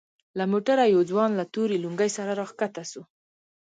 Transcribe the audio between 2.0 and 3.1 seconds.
سره راکښته سو.